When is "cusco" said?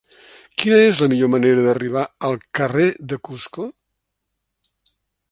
3.29-3.69